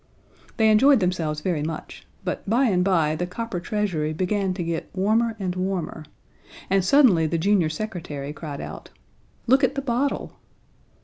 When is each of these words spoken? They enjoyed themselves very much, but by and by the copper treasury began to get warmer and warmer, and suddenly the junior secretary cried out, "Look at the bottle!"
They 0.57 0.71
enjoyed 0.71 0.99
themselves 0.99 1.41
very 1.41 1.61
much, 1.61 2.07
but 2.23 2.49
by 2.49 2.63
and 2.63 2.83
by 2.83 3.15
the 3.15 3.27
copper 3.27 3.59
treasury 3.59 4.13
began 4.13 4.51
to 4.55 4.63
get 4.63 4.89
warmer 4.95 5.35
and 5.39 5.55
warmer, 5.55 6.05
and 6.71 6.83
suddenly 6.83 7.27
the 7.27 7.37
junior 7.37 7.69
secretary 7.69 8.33
cried 8.33 8.61
out, 8.61 8.89
"Look 9.45 9.63
at 9.63 9.75
the 9.75 9.81
bottle!" 9.83 10.39